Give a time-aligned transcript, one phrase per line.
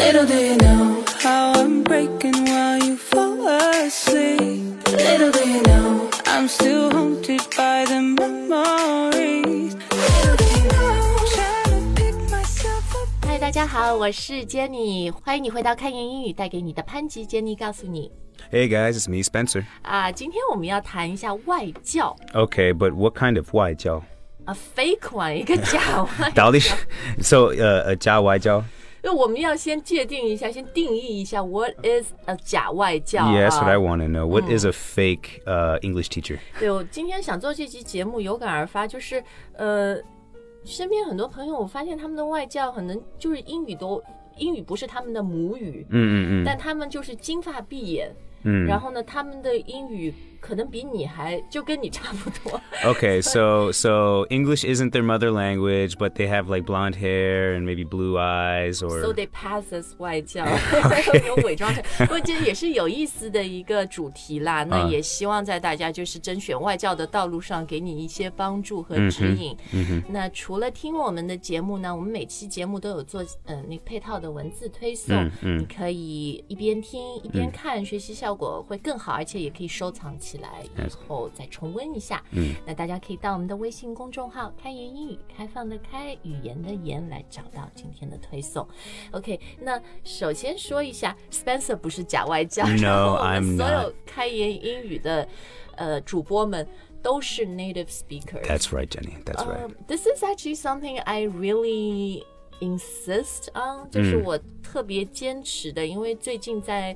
[0.00, 4.82] Little do you know how I'm breaking while you fall asleep.
[4.90, 9.74] Little do you know I'm still haunted by the memories.
[9.90, 13.26] Little do you know trying to pick myself up.
[13.26, 18.10] 嗨，大家好，我是 Jenny，欢迎你回到开言英语，带给你的潘吉 Jenny 告诉你
[18.50, 19.64] Hey guys, it's me, Spencer.
[19.82, 24.02] 啊，今天我们要谈一下外教 Okay, but what kind of 外教?
[24.44, 26.72] 啊，fake one 一个假外到底是
[27.20, 28.64] so 呃呃假外教?
[29.03, 34.27] 因为我们要先界定一下，先定义一下 what is a 假外教 Yeah, that's 啊 what I want to know.
[34.27, 36.37] What is a fake uh, English teacher?
[36.59, 39.97] 对，我今天想做这期节目，有感而发，就是呃，
[40.63, 44.01] 身边很多朋友，我发现他们的外教可能就是英语都
[44.37, 52.59] 英语不是他们的母语，嗯嗯嗯但他们就是金发碧眼，嗯然后呢，他们的英语可能比你还就跟你差不多。
[52.83, 57.87] Okay, so so English isn't their mother language, but they have like blonde hair and maybe
[57.87, 60.45] blue eyes or So they pass as 外教，
[61.27, 64.63] 有伪装成，不过这也是有意思的一个主题啦。
[64.63, 69.55] 那啊也希望在大家就是甄选外教的道路上，给你一些帮助和指引。
[69.73, 82.23] 嗯那除了听我们的节目呢，我们每期节目都有做呃那个配套的文字推送，你可以一边听一边看，学习效果会更好，而且也可以收藏起来，以后再重温一下。
[82.31, 88.65] 嗯，那大家可以到我们的微信公众号“开言英语”，开放的开，语言的言，来找到今天的推送。
[89.11, 93.83] OK，那首先说一下，Spencer 不是假外教 No, 然后我 I'm 们所 not.
[93.83, 95.27] 有开言英语的
[95.75, 96.65] 呃主播们
[97.03, 98.45] 都是 native speakers。
[98.45, 99.21] That's right, Jenny.
[99.25, 99.65] That's right.
[99.65, 102.23] Um, this is actually something I really
[102.61, 106.95] insist on，就是我特别坚持的，因为最近在。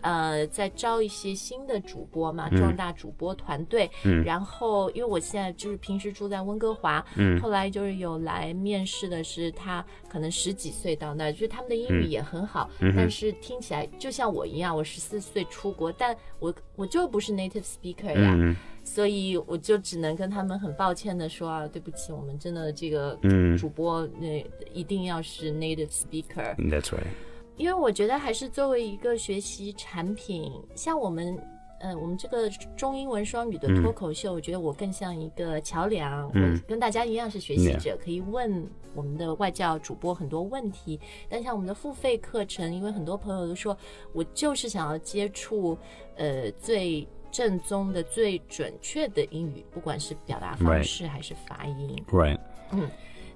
[0.00, 3.90] 呃，在招一些新的主播嘛，壮大主播团队。
[4.04, 18.56] 嗯，然后因为我现在就是平时住在温哥华，嗯，后来就是有来面试的是他，可能十几岁到那儿，就是他们的英语也很好，但是听起来就像我一样，我十四岁出国，但我我就不是 native speaker 呀。
[18.84, 23.18] 所以我就只能跟他们很抱歉的说啊，对不起，我们真的这个
[23.58, 27.08] 主播那、一定要是 native speaker，That's right.
[27.56, 31.38] 因为我觉得还是作为一个学习产品，像我们。
[31.78, 40.98] 呃，我们这个中英文双语的脱口秀，我觉得我更像一个桥梁，我跟大家一样是学习者，可以问我们的外教主播很多问题。
[41.28, 43.76] 但像我们的付费课程，因为很多朋友都说
[44.14, 45.76] 我就是想要接触
[46.16, 52.02] 呃最正宗的、最准确的英语，不管是表达方式还是发音。
[52.10, 52.38] Right.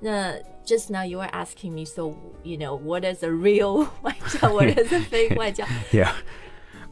[0.01, 0.33] 那
[0.65, 4.91] just now you were asking me, so you know what is a real 外教，what is
[4.91, 5.65] a fake 外教？
[5.91, 6.11] Yeah.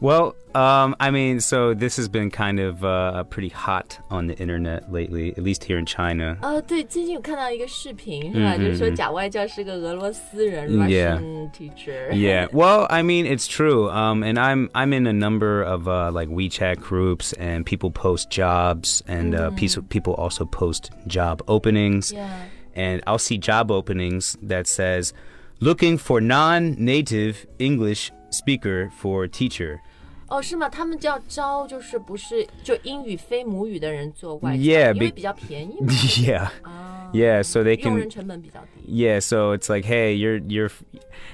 [0.00, 4.34] Well, um, I mean, so this has been kind of uh, pretty hot on the
[4.36, 6.36] internet lately, at least here in China.
[6.42, 8.56] 呃，对，最近有看到一个视频，是吧？
[8.58, 11.16] 就是说假外教是个俄罗斯人 Yeah.
[11.16, 12.10] ，Russian teacher。
[12.12, 16.10] yeah well i mean it's true um and i'm i'm in a number of uh
[16.10, 22.12] like wechat groups and people post jobs and uh people people also post job openings
[22.12, 22.28] Yeah.
[22.74, 25.12] and i'll see job openings that says
[25.60, 29.78] looking for non-native english speaker for teacher
[30.26, 30.68] 哦，是吗？
[30.70, 36.48] 他们叫招，就是不是就英语非母语的人做外教 Yeah, 因为 be- 比较便宜嘛， yeah
[37.12, 38.90] yeah so they 用 can 人成本比较低。
[39.04, 40.70] yeah so it's like hey you're you're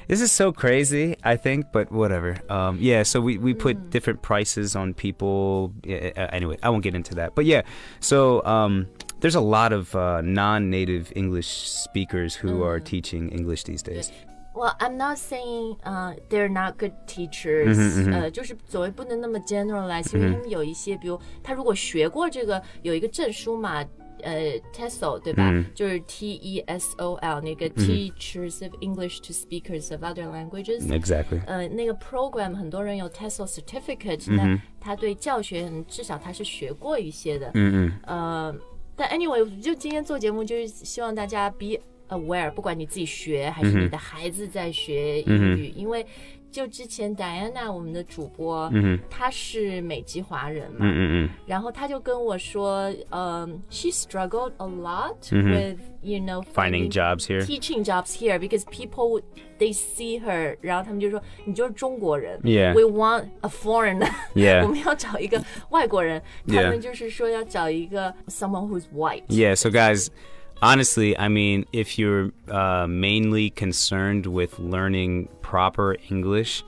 [0.09, 4.21] this is so crazy i think but whatever um yeah so we we put different
[4.23, 7.63] prices on people yeah, uh, anyway i won't get into that but yeah
[8.01, 8.87] so um
[9.25, 14.11] there's a lot of uh, non-native english speakers who are teaching english these days
[14.53, 23.85] Well, I'm not saying 呃、they're not good teachers，、呃，就是所谓不能那么 generalize，因为他们有一些，比如他如果学过这个有一个证书嘛。
[24.23, 25.51] 呃，TESOL 对吧？
[25.75, 31.41] 就是 T E S O L 那个 Teachers of English to Speakers of Other Languages，、 exactly
[31.47, 37.51] 呃，那个 program 很多人有 TESOL certificate，、那他对教学至少他是学过一些的。
[37.55, 37.93] 嗯嗯。
[38.03, 38.55] 呃，
[38.96, 41.78] 但 anyway，我就今天做节目就是希望大家 be
[42.10, 46.06] aware，不管你自己学还是你的孩子在学英语，因为
[46.55, 58.15] 就之前 Diana 我们的主播，嗯、她是美籍华人嘛，嗯嗯然后她就跟我说，嗯、s h e struggled a lot with you know finding jobs here teaching jobs
[58.17, 59.23] here because people
[59.59, 62.75] they see her，然后他们就说你就是中国人 Yeah.
[62.75, 64.65] we want a foreigner， Yeah.
[64.65, 66.69] 我们要找一个外国人，他 Yeah.
[66.71, 69.23] 们就是说要找一个 someone who's white。
[69.29, 70.09] Yeah, so guys,
[70.62, 76.64] Honestly, I mean, if you're uh, mainly concerned with learning proper English,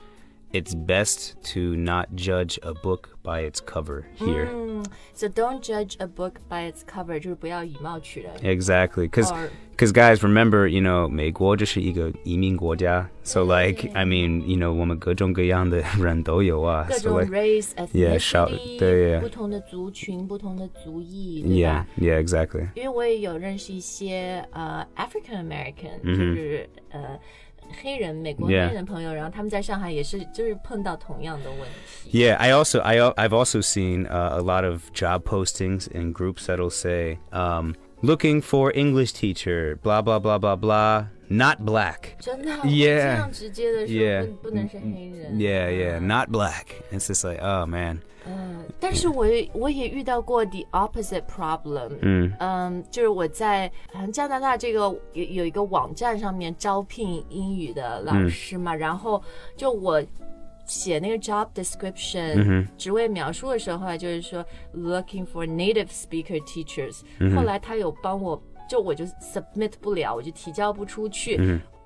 [0.51, 4.47] it's best to not judge a book by its cover here.
[5.13, 8.31] So don't judge a book by its cover，就是不要以貌取人。
[8.43, 9.49] Exactly, because Or-
[9.91, 13.09] guys, remember, you know, 美国就是一个移民国家.
[13.23, 16.85] So like, I mean, you know, 我们各种各样的人都有啊。
[16.87, 21.87] 各 So 种 like, race、 Yeah，少 ethnicity，对，yeah 不同的族群、不同的族裔，对 yeah, 吧？
[21.99, 22.67] yeah, exactly.
[22.75, 27.19] 因为我也有认识一些呃 African American，、就嗯是呃
[27.81, 31.67] 黑人美国 Yeah 黑人朋友，然后他们在上海也是就是碰到同样的问
[32.03, 32.11] 题。
[32.11, 36.13] Yeah, I also I al- I've also seen uh, a lot of job postings in
[36.13, 42.17] groups that'll say, um, looking for English teacher, blah blah blah blah blah, not black.
[42.19, 45.35] 真的， Yeah 这样直接的说 Yeah 不不能是黑人。
[45.37, 46.65] Yeah, yeah, not black.
[46.91, 47.99] It's just like, oh man.
[48.79, 51.97] 但是我也我也遇到过 the opposite problem，
[52.39, 54.79] 嗯就是我在好像加拿大这个
[55.13, 59.21] 有有一个网站上面招聘英语的老师嘛，然后
[59.57, 60.01] 就我。
[60.68, 64.44] 写那个 job description、职位描述的时候，就是说
[64.76, 67.00] looking for native speaker teachers、
[67.34, 71.36] 后来他有帮我，就我就 submit 不了，我就提交不出去。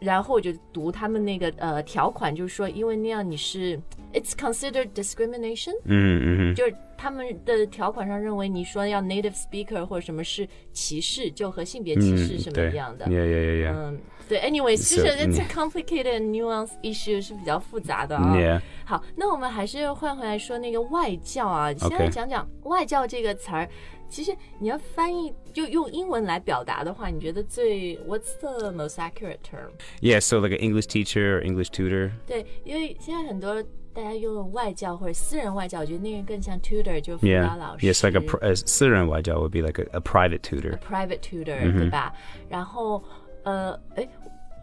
[0.02, 3.78] 然后我就读他们那个呃条款，就是说，因为那样你是
[4.12, 6.54] it's considered discrimination，Mm-hmm.
[6.54, 13.06] 就是他们的条款上认为你说要 native speaker 或者什么是歧视，就和性别歧视什么一样的。
[13.06, 13.74] Yeah, yeah, yeah, yeah.
[13.74, 18.34] 嗯，对，anyways，其实 it's a complicated and nuanced issue 是比较复杂的啊。
[18.36, 18.60] Yeah.
[18.84, 23.68] 好，那我们还是换回来说那个外教啊，先来讲讲外教这个词儿。
[24.11, 29.71] 其实你要翻译，就用英文来表达的话，你觉得最 What's the most accurate term？
[30.01, 32.11] Yeah, so like an English teacher or English tutor.
[32.25, 33.61] 对，因为现在很多
[33.93, 37.57] 大家用外教或者私人外教，我觉得那个更像 tutor，就辅导 Yeah.
[37.57, 37.85] 老师。
[37.85, 40.77] Yes, like a, pr- a 私人外教 would be like a, a private tutor.
[40.79, 42.13] private tutor，、对吧？
[42.47, 43.03] 然后
[43.43, 44.07] 呃，哎，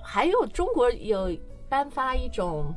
[0.03, 1.37] 还有中国有
[1.69, 2.75] 颁发一种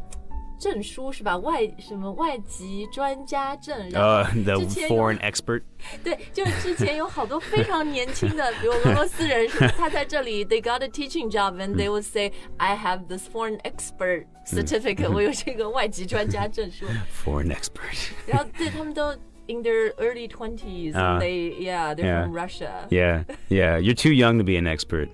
[0.62, 1.38] 证书是吧？
[1.38, 5.62] 外什么外籍专家证，然后 Uh, the 之前有 foreign expert.
[6.03, 16.88] 对，就是之前有好多非常年轻的，比如俄罗斯人，什么他在这里，they got a teaching job and they would say I have this foreign expert certificate，、我有这个外籍专家证书，
[17.24, 18.09] Foreign expert.
[18.25, 19.13] 然后对他们都
[19.47, 22.24] in their early twenties，、啊 they yeah they're Yeah.
[22.24, 22.88] from Russia。
[22.89, 23.79] Yeah, yeah.
[23.79, 25.09] You're too young to be an expert.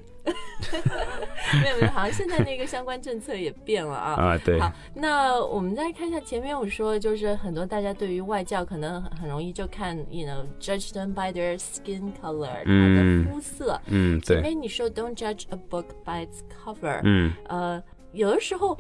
[1.63, 4.13] 没 有没有，好像现在那个相关政策也变了啊。
[4.15, 13.81] 啊对好，那我们再看一下前面我说，就是很多大家对于外教可能很很容易就看，you know judge them by their skin color，他嗯的肤色。
[13.87, 14.37] 嗯，对。
[14.37, 17.83] 前面你说 don't judge a book by its cover，嗯呃，
[18.13, 18.77] 有的时候。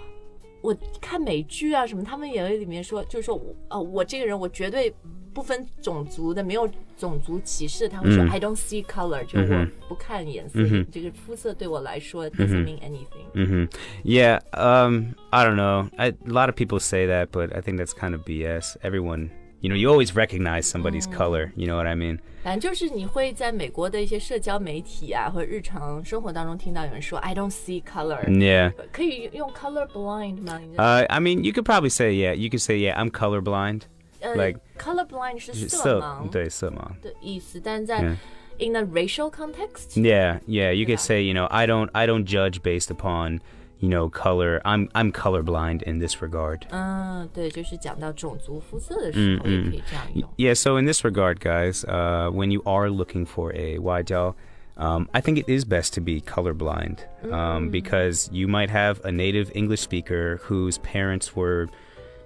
[0.60, 4.92] 我看美剧啊什么，他们也会里面说，就是说我呃，我这个人我绝对
[5.37, 7.89] 不分种族的，没有种族歧视。
[7.89, 10.59] 他会说、嗯 I don't see color，就我不看颜色，
[10.91, 13.31] 这个肤色对我来说 doesn't mean anything。
[13.33, 13.67] hmm
[14.03, 14.39] Yeah.
[14.53, 15.15] Um.
[15.31, 15.89] I don't know.
[15.97, 18.77] I, a lot of people say that, but I think that's kind of BS.
[18.83, 19.31] Everyone,
[19.61, 21.51] you know, you always recognize somebody's color.
[21.55, 22.19] You know what I mean?
[22.43, 28.73] 反正就是你会在美国的一些社交媒体啊，或者日常生活当中听到有人说 I don't see color，、 Yeah.
[28.91, 30.59] 可以用 color blind 吗？
[30.59, 31.05] 你的 Uh.
[31.07, 32.35] I mean, you could probably say, yeah.
[32.35, 32.95] You could say, yeah.
[32.95, 33.81] I'm colorblind.
[33.83, 33.87] 呃
[34.35, 36.91] like- color blind 是色色盲对色盲。
[37.01, 38.15] 的意思，但在 Yeah.
[38.59, 40.71] in a racial context， Yeah, yeah.
[40.71, 41.05] You could Yeah.
[41.05, 43.39] say, you know, I don't, I don't judge based upon,
[43.79, 44.61] you know, color.
[44.63, 46.61] I'm, I'm colorblind in this regard.
[46.69, 50.29] 嗯，对，就是讲到种族肤色的时候也可以这样用。
[50.37, 50.55] Yeah.
[50.55, 54.35] So in this regard, guys, uh, when you are looking for a wajao,
[54.77, 56.99] um, I think it is best to be colorblind
[57.31, 61.67] um, because you might have a native English speaker whose parents were,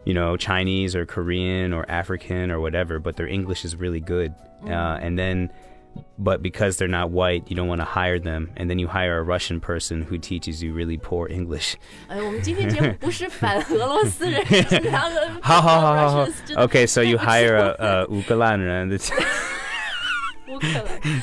[0.06, 4.34] you know, Chinese or Korean or African or whatever, but their English is really good,
[4.66, 5.50] uh, and then.
[6.20, 9.18] But because they're not white, you don't want to hire them, and then you hire
[9.18, 11.76] a Russian person who teaches you really poor English.
[12.08, 18.96] 哎， 我们今天节目不是反俄罗斯人，是两个好好好好好 Russians，真的 Okay, so you 对不起 hire 我 a, a 乌克兰人的
[20.50, 20.68] 乌克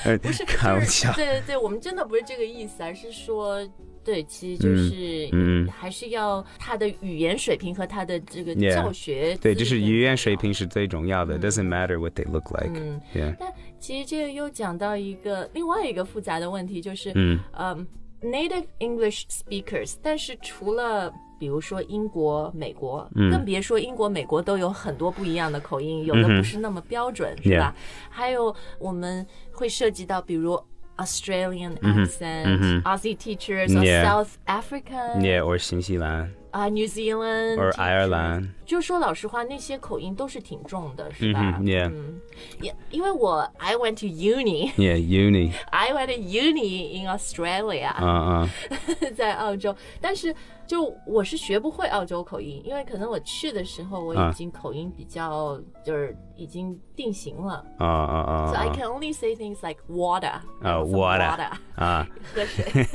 [0.05, 0.19] 兰。
[0.19, 3.64] 不是，开玩笑就是对对对，我们真的不是这个意思，而是说，
[4.03, 11.38] 对，其实就是，嗯嗯还是要他的语言水平和他的这个教学对，就是语言水平是最重要的。
[11.39, 12.72] Doesn't matter what they look like.
[12.79, 13.36] 嗯 Yeah.
[13.39, 17.88] 但其实这个又讲到一个另外一个复杂的问题，就是，嗯嗯
[18.22, 27.74] ，native English speakers，但是除了比如说英国、美国，嗯更别说英国、美国都有很多不一样的口音，有的不是那么标准，是吧？
[28.10, 30.62] 还有我们会涉及到，比如
[30.99, 35.23] Australian accent、Aussie teachers、or Yeah South African。
[35.25, 36.31] Yeah, or 新西兰.
[36.51, 38.50] 啊、New Zealand or Ireland.
[38.65, 42.20] 就说老实话，那些口音都是挺重的，是吧？，yeah 嗯，
[42.62, 45.51] 也因为我 I went to uni，I Yeah, uni.
[45.72, 49.13] went to uni in Australia，、Uh uh.
[49.15, 50.36] 在澳洲，但是
[50.68, 57.65] 就我是学不会澳洲口音，因为可能我去的时候我啊已经口音比较、就是已经定型了。
[57.79, 58.74] Uh uh So I uh.
[58.75, 60.41] can only say things like water.
[60.63, 61.27] Oh, water.
[61.27, 61.51] water.
[61.75, 62.88] Uh, 喝水。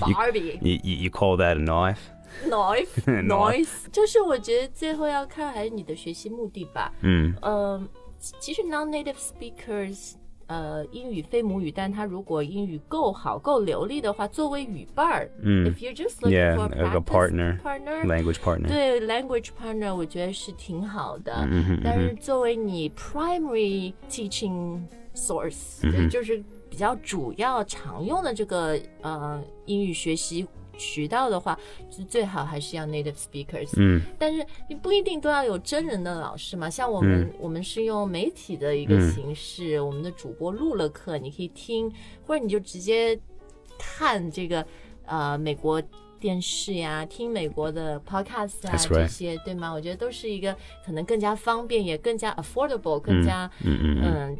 [0.00, 0.58] Barbie.
[0.62, 2.00] you, you you call that a knife?
[2.48, 2.88] Noise.
[3.06, 3.22] Noise.
[3.22, 3.70] Noise.
[3.92, 6.92] 就是我觉得最后要看还是你的学习目的吧。
[7.02, 7.80] 嗯呃，
[8.18, 10.14] 其其实 non-native speakers。
[10.46, 18.68] 呃，英语非母语，但他如果英语够好、够流利的话，作为语伴儿、嗯 i f you're just looking Yeah, for a like a practice partner, partner, Language partner.
[18.68, 21.32] 对 language partner，我觉得是挺好的。
[21.50, 24.82] 嗯哼但是作为你 primary teaching
[25.14, 30.45] source，、就嗯就是 比较主要常用的这个呃英语学习
[30.77, 31.57] 渠道的话，
[31.89, 33.69] 就最好还是要 native speakers。
[33.75, 41.91] 嗯但是你不一定都要有真人的老师嘛，像我们、我们是用媒体的一个嗯形式，我们的主播录了课，你可以听，
[42.25, 43.19] 或者你就直接
[43.77, 44.65] 看这个
[45.05, 45.81] 呃美国
[46.17, 49.71] 电视呀，听美国的 podcast 啊.这些，对吗？
[49.71, 54.37] 我觉得都是一个可能更加方便，也更加 affordable，更加嗯嗯嗯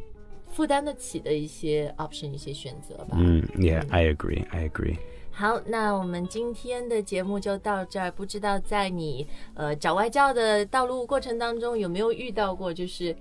[0.60, 3.16] 负担得起的一些 option，一些选择吧。
[3.18, 4.46] 嗯 Yeah, I agree.
[4.50, 4.98] I agree.
[5.32, 8.12] 好，那我们今天的节目就到这儿。
[8.12, 13.16] 不知道在你呃找外教的道路过程当中，有没有遇到过就是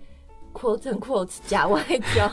[0.58, 1.84] quote unquote 假外
[2.16, 2.30] 教，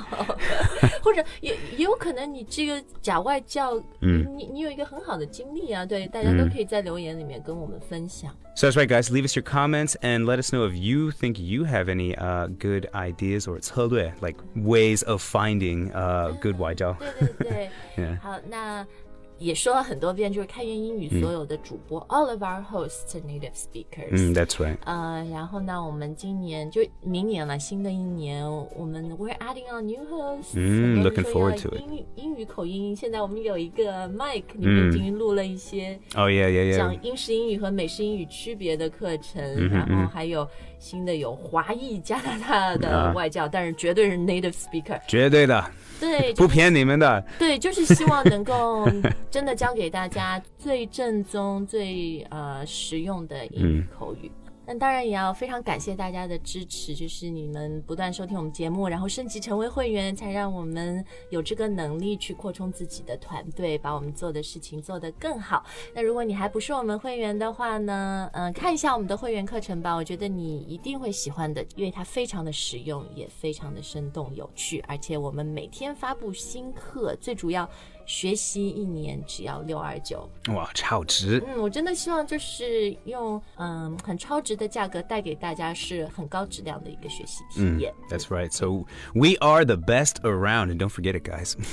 [1.03, 8.31] 或者也也有可能你这个假外教，嗯你你有一个很好的经历啊，对，大家都可以在留言里面跟我们分享。
[8.55, 9.11] So that's right, guys.
[9.11, 12.49] Leave us your comments and let us know if you think you have any uh,
[12.59, 18.21] good ideas or 策略, like ways of finding uh, good 外教.对对对 Yeah.
[18.21, 18.87] 好，那
[19.38, 24.12] 也说了很多遍，就是开言英语所有的主播、a l l of our hosts native speakers。
[24.12, 24.78] Mm, that's right.
[24.86, 36.48] 呃，然后呢，我们今年就明年了，新的一年，我们 we're adding on new hosts，嗯 looking forward to it 英语英语口音，现在我们有一个 mic 里面已经录了一些 Oh yeah,
[36.50, 40.48] yeah, 讲.英式英语和美式英语区别的课程，嗯然后嗯还有
[40.80, 45.64] 新的有华裔加拿大的啊外教，但是绝对是 native speaker，绝对的，
[46.00, 47.24] 对， 不骗你们的。
[47.38, 48.88] 对，就是希望能够
[49.36, 54.32] 真的教给大家最正宗、最呃实用的英语口语。
[54.66, 65.66] 那当然也要非常感谢大家的支持，就是你们不断收听我们节目，然后升级成为会员，才让我们有这个能力去扩充自己的团队，把我们做的事情做得更好。
[65.94, 77.70] 那如果你还不是我们会员的话呢，嗯、看一下我们的会员课程吧，我觉得你一定会喜欢的，因为它非常的实用，也非常的生动有趣，而且我们每天发布新课，最主要
[78.06, 80.30] 学习一年只要六二九。
[80.50, 81.44] 哇，超值。
[81.48, 87.94] 嗯，我真的希望就是用嗯很超值的价格带给大家是很高质量的一个学习体验。
[88.10, 88.52] That's right.
[88.52, 91.56] So we are the best around, and don't forget it, guys.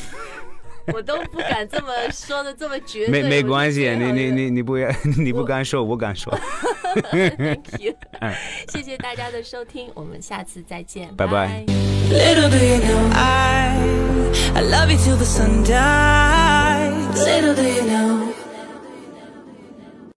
[0.92, 3.22] 我都不敢这么说的这么绝对。
[3.22, 6.36] 没没关系，你你你你不要 你不敢说，我敢说。
[7.12, 7.94] Thank you，
[8.68, 11.64] 谢谢大家的收听，我们下次再见，拜拜
[14.54, 17.18] I love you till the sun dies.
[17.18, 18.41] Little do you know